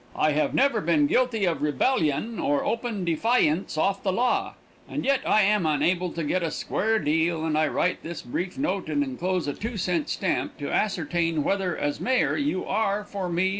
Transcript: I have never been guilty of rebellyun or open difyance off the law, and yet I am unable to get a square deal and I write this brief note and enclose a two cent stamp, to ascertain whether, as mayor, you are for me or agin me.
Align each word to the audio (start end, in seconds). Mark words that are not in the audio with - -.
I 0.15 0.31
have 0.31 0.55
never 0.55 0.81
been 0.81 1.05
guilty 1.05 1.45
of 1.45 1.61
rebellyun 1.61 2.39
or 2.39 2.65
open 2.65 3.05
difyance 3.05 3.77
off 3.77 4.01
the 4.01 4.11
law, 4.11 4.55
and 4.89 5.05
yet 5.05 5.21
I 5.27 5.43
am 5.43 5.67
unable 5.67 6.09
to 6.13 6.23
get 6.23 6.41
a 6.41 6.49
square 6.49 6.97
deal 6.97 7.45
and 7.45 7.55
I 7.55 7.67
write 7.67 8.01
this 8.01 8.23
brief 8.23 8.57
note 8.57 8.89
and 8.89 9.03
enclose 9.03 9.47
a 9.47 9.53
two 9.53 9.77
cent 9.77 10.09
stamp, 10.09 10.57
to 10.57 10.73
ascertain 10.73 11.43
whether, 11.43 11.77
as 11.77 11.99
mayor, 12.01 12.35
you 12.35 12.65
are 12.65 13.03
for 13.03 13.29
me 13.29 13.33
or 13.33 13.33
agin 13.33 13.35
me. 13.35 13.49